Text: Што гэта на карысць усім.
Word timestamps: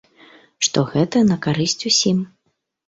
Што 0.69 0.79
гэта 0.95 1.23
на 1.29 1.39
карысць 1.45 1.81
усім. 1.93 2.29